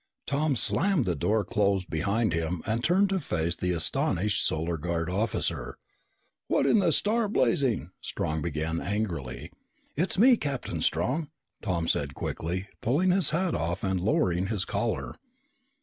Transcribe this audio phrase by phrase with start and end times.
[0.25, 5.11] Tom slammed the door closed behind him and turned to face the astonished Solar Guard
[5.11, 5.77] officer.
[6.47, 9.51] "What in the star blazing?" Strong began angrily.
[9.95, 11.29] "It's me, Captain Strong!"
[11.61, 15.13] Tom said quickly, pulling his hat off and lowering his collar.